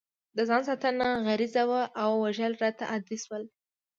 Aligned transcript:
د 0.35 0.37
ځان 0.49 0.61
ساتنه 0.69 1.07
غریزه 1.25 1.63
وه 1.69 1.81
او 2.03 2.11
وژل 2.23 2.53
راته 2.63 2.83
عادي 2.91 3.17
شول 3.23 3.43